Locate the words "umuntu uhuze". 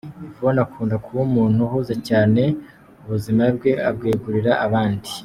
1.27-1.95